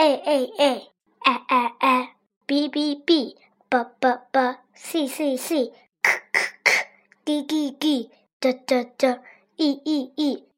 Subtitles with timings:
[0.00, 0.72] a a a
[1.26, 1.62] a a
[1.94, 2.08] a
[2.46, 3.34] b b b
[3.70, 4.36] b b b
[4.74, 6.70] c c c k k k
[7.26, 8.10] d d d
[8.40, 9.02] d d d
[9.58, 10.49] e e e。